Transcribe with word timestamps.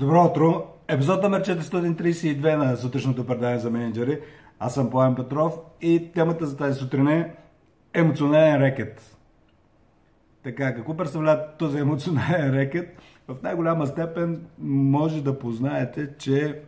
Добро 0.00 0.24
утро! 0.24 0.66
Епизод 0.88 1.22
номер 1.22 1.42
432 1.42 2.56
на 2.56 2.76
сутрешното 2.76 3.26
предаване 3.26 3.58
за 3.58 3.70
менеджери. 3.70 4.20
Аз 4.58 4.74
съм 4.74 4.90
Пламен 4.90 5.14
Петров 5.14 5.58
и 5.80 6.10
темата 6.14 6.46
за 6.46 6.56
тази 6.56 6.78
сутрин 6.78 7.08
е 7.08 7.34
емоционален 7.94 8.62
рекет. 8.62 9.16
Така, 10.42 10.74
какво 10.74 10.96
представлява 10.96 11.46
този 11.58 11.78
емоционален 11.78 12.54
рекет? 12.54 12.98
В 13.28 13.36
най-голяма 13.42 13.86
степен 13.86 14.46
може 14.58 15.22
да 15.22 15.38
познаете, 15.38 16.08
че 16.18 16.60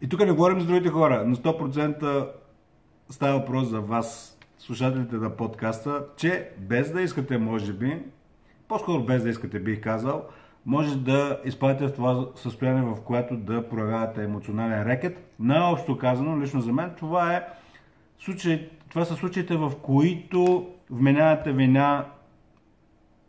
и 0.00 0.08
тук 0.08 0.20
не 0.20 0.32
говорим 0.32 0.60
за 0.60 0.66
другите 0.66 0.88
хора, 0.88 1.24
но 1.26 1.36
100% 1.36 2.28
става 3.10 3.38
въпрос 3.38 3.68
за 3.68 3.80
вас, 3.80 4.38
слушателите 4.58 5.16
на 5.16 5.30
подкаста, 5.30 6.04
че 6.16 6.50
без 6.58 6.92
да 6.92 7.02
искате, 7.02 7.38
може 7.38 7.72
би, 7.72 8.02
по-скоро 8.68 9.04
без 9.04 9.22
да 9.22 9.28
искате, 9.28 9.60
бих 9.60 9.80
казал, 9.80 10.24
може 10.66 10.98
да 10.98 11.40
изпадете 11.44 11.86
в 11.86 11.92
това 11.92 12.26
състояние, 12.34 12.82
в 12.82 13.02
което 13.04 13.36
да 13.36 13.68
проявявате 13.68 14.24
емоционален 14.24 14.82
рекет. 14.82 15.34
Най-общо 15.38 15.98
казано, 15.98 16.40
лично 16.40 16.60
за 16.60 16.72
мен, 16.72 16.90
това, 16.98 17.34
е 17.34 17.46
случай, 18.18 18.68
това 18.88 19.04
са 19.04 19.14
случаите, 19.14 19.56
в 19.56 19.72
които 19.82 20.70
вменявате 20.90 21.52
вина 21.52 22.06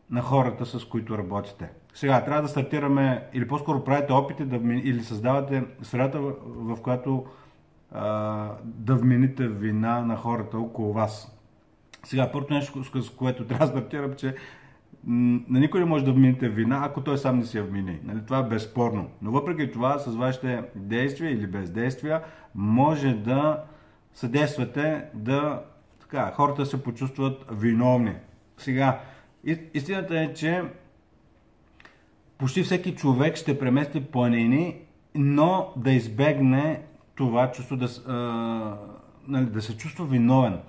на 0.09 0.21
хората, 0.21 0.65
с 0.65 0.85
които 0.85 1.17
работите. 1.17 1.69
Сега, 1.93 2.25
трябва 2.25 2.41
да 2.41 2.47
стартираме, 2.47 3.27
или 3.33 3.47
по-скоро 3.47 3.83
правите 3.83 4.13
опити 4.13 4.45
да 4.45 4.55
или 4.73 5.03
създавате 5.03 5.63
средата, 5.81 6.19
в 6.45 6.81
която 6.81 7.25
а, 7.91 8.49
да 8.63 8.95
вмените 8.95 9.47
вина 9.47 10.01
на 10.01 10.15
хората 10.15 10.57
около 10.57 10.93
вас. 10.93 11.39
Сега, 12.03 12.31
първото 12.31 12.53
нещо, 12.53 13.01
с 13.01 13.09
което 13.09 13.47
трябва 13.47 13.65
да 13.65 13.71
стартирам, 13.71 14.13
че 14.13 14.35
на 15.07 15.59
никой 15.59 15.79
не 15.79 15.85
може 15.85 16.05
да 16.05 16.13
вмините 16.13 16.49
вина, 16.49 16.81
ако 16.83 17.01
той 17.01 17.17
сам 17.17 17.37
не 17.37 17.45
си 17.45 17.57
я 17.57 17.63
вмини. 17.63 17.99
Нали? 18.03 18.19
Това 18.25 18.39
е 18.39 18.43
безспорно. 18.43 19.09
Но 19.21 19.31
въпреки 19.31 19.71
това, 19.71 19.99
с 19.99 20.15
вашите 20.15 20.63
действия 20.75 21.31
или 21.31 21.47
бездействия, 21.47 22.21
може 22.55 23.13
да 23.13 23.63
съдействате 24.13 25.05
да 25.13 25.61
така, 26.01 26.31
хората 26.35 26.65
се 26.65 26.83
почувстват 26.83 27.45
виновни. 27.51 28.13
Сега, 28.57 28.99
истината 29.73 30.19
е, 30.19 30.33
че 30.33 30.63
почти 32.37 32.63
всеки 32.63 32.95
човек 32.95 33.35
ще 33.35 33.59
премести 33.59 34.03
планини, 34.05 34.77
но 35.15 35.73
да 35.77 35.91
избегне 35.91 36.81
това 37.15 37.51
чувство 37.51 37.77
да, 37.77 37.87
а, 38.07 38.15
нали, 39.27 39.45
да 39.45 39.61
се 39.61 39.77
чувства 39.77 40.05
виновен. 40.05 40.59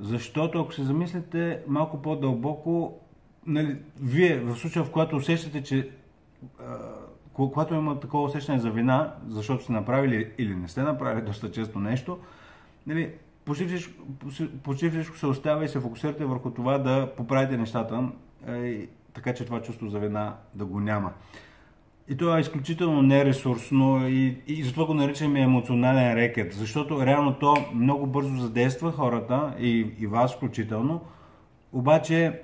Защото 0.00 0.60
ако 0.60 0.72
се 0.72 0.82
замислите 0.82 1.60
малко 1.66 2.02
по-дълбоко, 2.02 3.00
нали, 3.46 3.76
вие 4.00 4.40
в 4.40 4.56
случая, 4.56 4.84
в 4.84 4.90
който 4.90 5.16
усещате, 5.16 5.62
че 5.62 5.90
когато 7.32 7.74
има 7.74 8.00
такова 8.00 8.24
усещане 8.24 8.58
за 8.58 8.70
вина, 8.70 9.14
защото 9.28 9.62
сте 9.62 9.72
направили 9.72 10.30
или 10.38 10.54
не 10.54 10.68
сте 10.68 10.82
направили 10.82 11.24
доста 11.26 11.50
често 11.50 11.78
нещо, 11.78 12.18
нали, 12.86 13.10
почти 13.44 13.66
всичко, 13.66 14.04
почти 14.62 14.90
всичко 14.90 15.18
се 15.18 15.26
оставя 15.26 15.64
и 15.64 15.68
се 15.68 15.80
фокусирате 15.80 16.24
върху 16.24 16.50
това 16.50 16.78
да 16.78 17.14
поправите 17.16 17.56
нещата, 17.56 18.08
е, 18.48 18.86
така 19.14 19.34
че 19.34 19.44
това 19.44 19.62
чувство 19.62 19.88
за 19.88 19.98
вина 19.98 20.36
да 20.54 20.64
го 20.64 20.80
няма. 20.80 21.12
И 22.08 22.16
това 22.16 22.38
е 22.38 22.40
изключително 22.40 23.02
нересурсно 23.02 24.08
и, 24.08 24.42
и 24.46 24.64
затова 24.64 24.86
го 24.86 24.94
наричаме 24.94 25.40
емоционален 25.40 26.14
рекет, 26.14 26.52
защото 26.52 27.06
реално 27.06 27.34
то 27.34 27.56
много 27.74 28.06
бързо 28.06 28.36
задейства 28.36 28.92
хората 28.92 29.54
и, 29.58 29.86
и 29.98 30.06
вас 30.06 30.34
включително, 30.34 31.00
обаче 31.72 32.40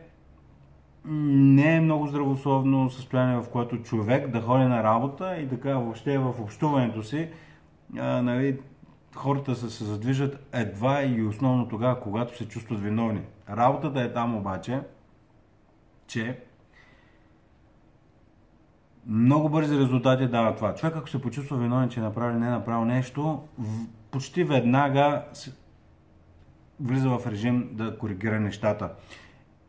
не 1.11 1.77
е 1.77 1.81
много 1.81 2.07
здравословно 2.07 2.91
състояние, 2.91 3.37
в 3.37 3.49
което 3.49 3.83
човек 3.83 4.29
да 4.29 4.41
ходи 4.41 4.65
на 4.65 4.83
работа 4.83 5.37
и 5.37 5.49
така 5.49 5.75
въобще 5.79 6.19
в 6.19 6.35
общуването 6.41 7.03
си, 7.03 7.29
а, 7.99 8.23
нали, 8.23 8.59
хората 9.15 9.57
се, 9.57 9.71
се 9.71 9.85
задвижат 9.85 10.49
едва 10.53 11.03
и 11.03 11.23
основно 11.23 11.69
тогава, 11.69 12.01
когато 12.01 12.37
се 12.37 12.49
чувстват 12.49 12.81
виновни. 12.81 13.21
Работата 13.51 14.01
е 14.01 14.13
там 14.13 14.37
обаче, 14.37 14.81
че 16.07 16.39
много 19.07 19.49
бързи 19.49 19.79
резултати 19.79 20.27
дава 20.27 20.57
това. 20.57 20.75
Човек, 20.75 20.97
ако 20.97 21.09
се 21.09 21.23
почувства 21.23 21.57
виновен, 21.57 21.89
че 21.89 22.01
е 22.01 22.03
направил 22.03 22.39
не 22.39 22.47
е 22.47 22.51
направил 22.51 22.85
нещо, 22.85 23.43
почти 24.11 24.45
веднага 24.45 25.25
влиза 26.81 27.09
в 27.09 27.27
режим 27.27 27.69
да 27.73 27.99
коригира 27.99 28.41
нещата. 28.41 28.91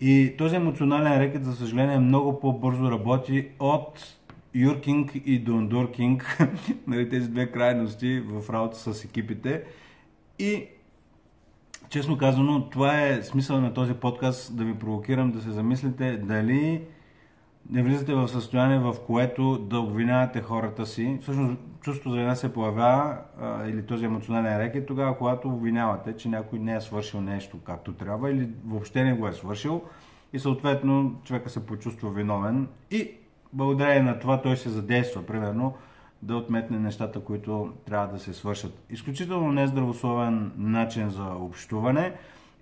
И 0.01 0.35
този 0.37 0.55
емоционален 0.55 1.21
рекет, 1.21 1.45
за 1.45 1.55
съжаление, 1.55 1.99
много 1.99 2.39
по-бързо 2.39 2.91
работи 2.91 3.47
от 3.59 4.17
юркинг 4.53 5.11
и 5.25 5.39
дондуркинг, 5.39 6.37
нали, 6.87 7.09
тези 7.09 7.29
две 7.29 7.51
крайности 7.51 8.23
в 8.25 8.53
работа 8.53 8.93
с 8.93 9.05
екипите. 9.05 9.63
И 10.39 10.65
честно 11.89 12.17
казано, 12.17 12.69
това 12.69 13.01
е 13.07 13.23
смисъл 13.23 13.61
на 13.61 13.73
този 13.73 13.93
подкаст 13.93 14.57
да 14.57 14.63
ви 14.63 14.79
провокирам 14.79 15.31
да 15.31 15.41
се 15.41 15.51
замислите 15.51 16.17
дали 16.17 16.81
не 17.69 17.83
влизате 17.83 18.13
в 18.13 18.27
състояние, 18.27 18.79
в 18.79 18.95
което 19.07 19.57
да 19.57 19.79
обвинявате 19.79 20.41
хората 20.41 20.85
си. 20.85 21.17
Всъщност, 21.21 21.57
чувство 21.81 22.09
за 22.09 22.17
вина 22.17 22.35
се 22.35 22.53
появява 22.53 23.17
а, 23.41 23.65
или 23.67 23.85
този 23.85 24.05
емоционален 24.05 24.57
рекет 24.57 24.85
тогава, 24.85 25.17
когато 25.17 25.47
обвинявате, 25.47 26.17
че 26.17 26.29
някой 26.29 26.59
не 26.59 26.75
е 26.75 26.81
свършил 26.81 27.21
нещо 27.21 27.57
както 27.63 27.93
трябва 27.93 28.31
или 28.31 28.49
въобще 28.65 29.03
не 29.03 29.13
го 29.13 29.27
е 29.27 29.33
свършил 29.33 29.81
и 30.33 30.39
съответно 30.39 31.21
човека 31.23 31.49
се 31.49 31.65
почувства 31.65 32.11
виновен 32.11 32.67
и 32.91 33.11
благодарение 33.53 34.01
на 34.01 34.19
това 34.19 34.41
той 34.41 34.57
се 34.57 34.69
задейства, 34.69 35.25
примерно, 35.25 35.73
да 36.21 36.35
отметне 36.35 36.79
нещата, 36.79 37.19
които 37.19 37.73
трябва 37.85 38.07
да 38.07 38.19
се 38.19 38.33
свършат. 38.33 38.85
Изключително 38.89 39.51
нездравословен 39.51 40.51
начин 40.57 41.09
за 41.09 41.23
общуване 41.23 42.13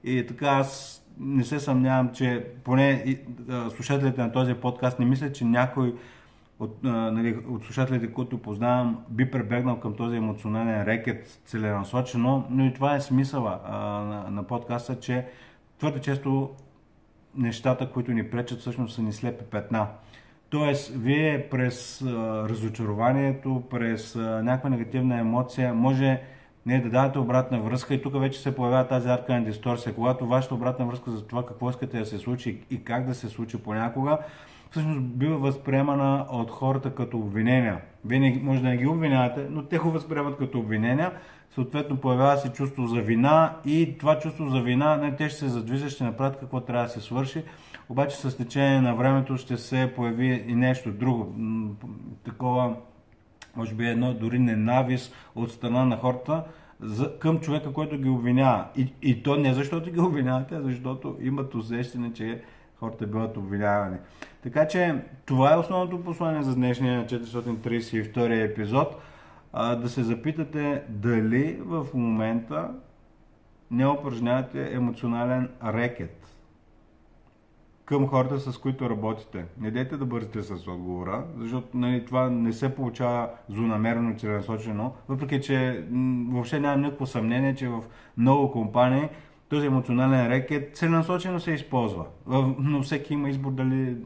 и 0.08 0.26
така 0.28 0.48
аз 0.48 1.04
не 1.20 1.44
се 1.44 1.60
съмнявам, 1.60 2.14
че 2.14 2.46
поне 2.64 3.18
слушателите 3.76 4.22
на 4.22 4.32
този 4.32 4.54
подкаст 4.54 5.00
не 5.00 5.06
мислят, 5.06 5.36
че 5.36 5.46
някой 5.46 5.96
от, 6.60 6.84
нали, 6.84 7.38
от 7.50 7.64
слушателите, 7.64 8.14
които 8.14 8.38
познавам, 8.38 9.04
би 9.10 9.32
пребегнал 9.32 9.80
към 9.80 9.96
този 9.96 10.18
емоционален 10.18 10.84
рекет 10.84 11.40
целенасочено, 11.46 12.48
но 12.50 12.66
и 12.66 12.74
това 12.74 12.96
е 12.96 13.02
смисъла 13.02 13.60
а, 13.66 13.78
на, 13.80 14.32
на 14.32 14.44
подкаста, 14.44 15.00
че 15.00 15.26
твърде 15.80 16.00
често 16.00 16.50
нещата, 17.36 17.90
които 17.90 18.12
ни 18.12 18.30
пречат, 18.30 18.60
всъщност 18.60 18.96
са 18.96 19.02
ни 19.02 19.14
слепи 19.14 19.44
петна. 19.46 19.88
Тоест, 20.50 20.94
вие 20.96 21.50
през 21.50 22.02
а, 22.02 22.06
разочарованието, 22.50 23.64
през 23.70 24.16
а, 24.16 24.20
някаква 24.20 24.70
негативна 24.70 25.20
емоция, 25.20 25.74
може 25.74 26.22
не 26.68 26.82
да 26.82 26.90
давате 26.90 27.20
обратна 27.20 27.60
връзка 27.60 27.94
и 27.94 28.02
тук 28.02 28.20
вече 28.20 28.40
се 28.40 28.56
появява 28.56 28.88
тази 28.88 29.10
арка 29.10 29.34
на 29.34 29.44
дисторсия. 29.44 29.96
Когато 29.96 30.28
вашата 30.28 30.56
обратна 30.56 30.86
връзка 30.86 31.12
за 31.12 31.28
това 31.28 31.46
какво 31.46 31.70
искате 31.70 32.00
да 32.00 32.06
се 32.06 32.18
случи 32.18 32.62
и 32.72 32.84
как 32.84 33.06
да 33.06 33.16
се 33.16 33.30
случи 33.30 33.58
понякога, 33.58 34.18
всъщност 34.72 35.02
бива 35.02 35.38
възприемана 35.38 36.26
от 36.30 36.52
хората 36.52 36.96
като 36.96 37.18
обвинения. 37.18 37.82
Вие 38.06 38.20
не, 38.20 38.40
може 38.44 38.62
да 38.62 38.68
не 38.68 38.78
ги 38.78 38.88
обвинявате, 38.88 39.48
но 39.50 39.64
те 39.64 39.78
го 39.78 39.92
възприемат 39.92 40.38
като 40.38 40.60
обвинения. 40.60 41.12
Съответно 41.52 41.98
появява 41.98 42.38
се 42.38 42.50
чувство 42.50 42.88
за 42.88 43.02
вина 43.02 43.56
и 43.66 43.98
това 43.98 44.20
чувство 44.20 44.50
за 44.50 44.62
вина, 44.62 44.98
не, 44.98 45.16
те 45.16 45.30
ще 45.30 45.40
се 45.40 45.48
задвижат, 45.48 45.90
ще 45.90 46.04
направят 46.04 46.40
какво 46.40 46.62
трябва 46.62 46.84
да 46.84 46.90
се 46.90 47.02
свърши, 47.02 47.44
обаче 47.90 48.18
с 48.18 48.38
течение 48.38 48.82
на 48.82 48.96
времето 48.96 49.38
ще 49.38 49.58
се 49.58 49.94
появи 49.96 50.46
и 50.48 50.56
нещо 50.56 50.92
друго. 50.92 51.36
Такова, 52.26 52.76
може 53.58 53.76
би 53.76 53.88
едно 53.88 54.14
дори 54.14 54.40
ненавист 54.40 55.16
от 55.36 55.52
страна 55.52 55.86
на 55.86 55.98
хората 55.98 56.44
за, 56.80 57.20
към 57.20 57.40
човека, 57.40 57.74
който 57.74 57.98
ги 57.98 58.10
обвинява. 58.10 58.66
И, 58.76 58.94
и 59.02 59.24
то 59.24 59.36
не 59.36 59.54
защото 59.54 59.92
ги 59.92 60.00
обвинявате, 60.00 60.56
а 60.56 60.62
защото 60.62 61.18
имат 61.22 61.56
усещане, 61.56 62.14
че 62.14 62.42
хората 62.80 63.08
биват 63.08 63.38
обвинявани. 63.38 63.98
Така 64.44 64.68
че 64.68 64.96
това 65.26 65.54
е 65.54 65.58
основното 65.58 66.04
послание 66.04 66.44
за 66.44 66.56
днешния 66.56 67.06
432 67.06 68.52
епизод. 68.52 69.02
А, 69.54 69.76
да 69.76 69.90
се 69.90 70.04
запитате 70.04 70.84
дали 70.90 71.58
в 71.62 71.86
момента 71.94 72.70
не 73.72 73.88
упражнявате 73.88 74.74
емоционален 74.74 75.50
рекет 75.66 76.37
към 77.88 78.08
хората, 78.08 78.40
с 78.40 78.58
които 78.58 78.90
работите. 78.90 79.46
Не 79.60 79.72
дейте 79.72 79.98
да 79.98 80.06
бързите 80.06 80.42
с 80.42 80.68
отговора, 80.68 81.24
защото 81.38 81.78
нали, 81.78 82.06
това 82.06 82.30
не 82.30 82.54
се 82.54 82.76
получава 82.76 83.30
злонамерено 83.50 84.12
и 84.12 84.16
целенасочено, 84.16 84.94
въпреки 85.10 85.42
че 85.42 85.86
въобще 86.30 86.60
нямам 86.60 86.82
никакво 86.82 87.06
съмнение, 87.06 87.56
че 87.56 87.70
в 87.70 87.84
много 88.18 88.52
компании 88.52 89.10
този 89.50 89.68
емоционален 89.68 90.28
рекет 90.28 90.78
целенасочено 90.78 91.40
се 91.40 91.52
използва. 91.52 92.06
Но 92.60 92.82
всеки 92.82 93.14
има 93.14 93.30
избор 93.30 93.52
дали 93.52 93.98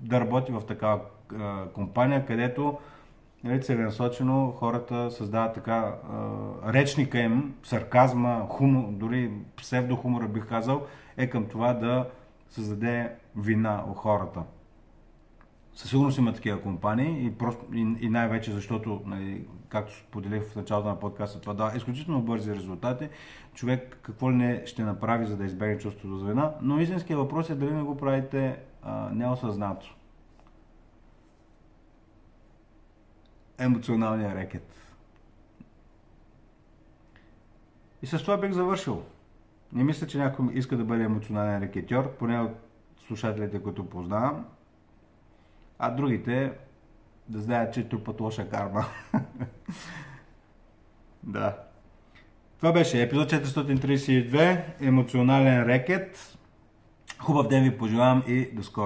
да 0.00 0.20
работи 0.20 0.52
в 0.52 0.62
такава 0.68 1.00
компания, 1.74 2.26
където 2.26 2.78
нали, 3.44 3.60
целенасочено 3.60 4.52
хората 4.56 5.10
създават 5.10 5.54
така 5.54 5.94
речника 6.68 7.18
им, 7.18 7.54
сарказма, 7.62 8.46
хумор, 8.48 8.88
дори 8.90 9.30
псевдохумора 9.56 10.28
бих 10.28 10.46
казал, 10.46 10.82
е 11.16 11.26
към 11.26 11.46
това 11.46 11.72
да 11.72 12.06
създаде 12.50 13.10
вина 13.36 13.84
у 13.88 13.94
хората. 13.94 14.42
със 15.74 15.90
сигурност 15.90 16.18
има 16.18 16.32
такива 16.32 16.62
компании 16.62 17.26
и, 17.26 17.38
просто, 17.38 17.64
и, 17.72 17.96
и 18.00 18.08
най-вече 18.08 18.52
защото, 18.52 19.02
нали, 19.06 19.46
както 19.68 19.96
споделих 19.96 20.42
в 20.42 20.56
началото 20.56 20.88
на 20.88 21.00
подкаста, 21.00 21.40
това 21.40 21.54
дава 21.54 21.76
изключително 21.76 22.22
бързи 22.22 22.54
резултати. 22.54 23.08
Човек 23.54 23.98
какво 24.02 24.30
ли 24.30 24.36
не 24.36 24.66
ще 24.66 24.82
направи, 24.82 25.26
за 25.26 25.36
да 25.36 25.44
избегне 25.44 25.78
чувството 25.78 26.18
за 26.18 26.26
вина, 26.26 26.54
но 26.62 26.80
истинският 26.80 27.20
въпрос 27.20 27.50
е 27.50 27.54
дали 27.54 27.72
не 27.72 27.82
го 27.82 27.96
правите 27.96 28.58
а, 28.82 29.10
неосъзнато. 29.10 29.96
Емоционалния 33.58 34.34
рекет. 34.34 34.74
И 38.02 38.06
с 38.06 38.18
това 38.18 38.36
бих 38.36 38.52
завършил. 38.52 39.02
Не 39.72 39.84
мисля, 39.84 40.06
че 40.06 40.18
някой 40.18 40.52
иска 40.52 40.76
да 40.76 40.84
бъде 40.84 41.04
емоционален 41.04 41.62
рекетьор, 41.62 42.16
поне 42.16 42.40
от 42.40 42.50
слушателите, 43.06 43.62
които 43.62 43.88
познавам. 43.88 44.44
А 45.78 45.90
другите 45.90 46.52
да 47.28 47.40
знаят, 47.40 47.74
че 47.74 47.88
трупат 47.88 48.20
лоша 48.20 48.48
карма. 48.48 48.84
да. 51.22 51.56
Това 52.58 52.72
беше 52.72 53.02
епизод 53.02 53.30
432. 53.30 54.62
Емоционален 54.80 55.66
рекет. 55.66 56.38
Хубав 57.18 57.48
ден 57.48 57.64
ви 57.64 57.78
пожелавам 57.78 58.22
и 58.26 58.50
до 58.52 58.62
скоро. 58.62 58.80